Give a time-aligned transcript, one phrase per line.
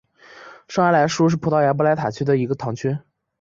[0.67, 2.97] 圣阿莱舒是葡萄牙波塔莱格雷区的一个堂区。